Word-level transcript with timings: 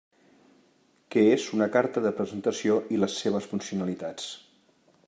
Què 1.15 1.25
és 1.33 1.45
una 1.57 1.67
carta 1.75 2.03
de 2.07 2.15
presentació 2.23 2.79
i 2.97 2.99
les 3.05 3.21
seves 3.27 3.51
funcionalitats. 3.53 4.31